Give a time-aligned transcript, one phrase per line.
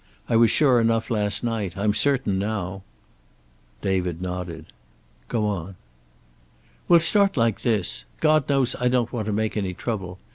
[0.27, 1.77] I was sure enough last night.
[1.77, 2.81] I'm certain now."
[3.83, 4.65] David nodded.
[5.27, 5.75] "Go on."
[6.87, 8.05] "We'll start like this.
[8.19, 10.17] God knows I don't want to make any trouble.